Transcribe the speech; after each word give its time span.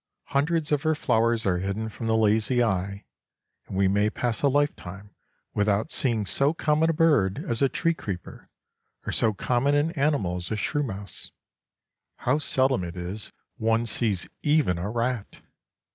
Hundreds 0.29 0.71
of 0.71 0.81
her 0.81 0.95
flowers 0.95 1.45
are 1.45 1.59
hidden 1.59 1.87
from 1.87 2.07
the 2.07 2.17
lazy 2.17 2.63
eye, 2.63 3.05
and 3.67 3.77
we 3.77 3.87
may 3.87 4.09
pass 4.09 4.41
a 4.41 4.47
lifetime 4.47 5.11
without 5.53 5.91
seeing 5.91 6.25
so 6.25 6.55
common 6.55 6.89
a 6.89 6.93
bird 6.93 7.37
as 7.47 7.61
a 7.61 7.69
tree 7.69 7.93
creeper 7.93 8.49
or 9.05 9.11
so 9.11 9.31
common 9.31 9.75
an 9.75 9.91
animal 9.91 10.37
as 10.37 10.49
a 10.49 10.55
shrew 10.55 10.81
mouse. 10.81 11.29
How 12.15 12.39
seldom 12.39 12.83
it 12.83 12.97
is 12.97 13.31
one 13.57 13.85
sees 13.85 14.27
even 14.41 14.79
a 14.79 14.89
rat! 14.89 15.41